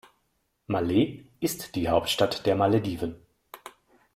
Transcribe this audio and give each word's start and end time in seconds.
Malé 0.67 1.25
ist 1.41 1.75
die 1.75 1.87
Hauptstadt 1.87 2.47
der 2.47 2.55
Malediven. 2.55 3.17